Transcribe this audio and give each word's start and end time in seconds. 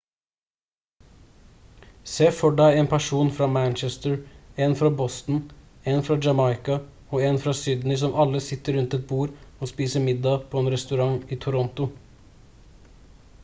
se 2.13 2.29
for 2.37 2.55
deg 2.61 2.77
en 2.79 2.89
person 2.93 3.29
fra 3.39 3.47
manchester 3.57 4.15
en 4.67 4.73
fra 4.79 4.89
boston 5.03 5.43
en 5.93 6.01
fra 6.09 6.17
jamaica 6.27 6.79
og 7.13 7.27
en 7.29 7.39
fra 7.45 7.55
sydney 7.61 8.01
som 8.05 8.17
alle 8.25 8.43
sitter 8.47 8.77
rundt 8.79 8.97
et 9.01 9.07
bord 9.13 9.37
og 9.61 9.73
spiser 9.75 10.07
middag 10.09 10.51
på 10.55 10.65
en 10.65 10.73
restaurant 10.77 11.37
i 11.37 11.41
toronto 11.47 11.91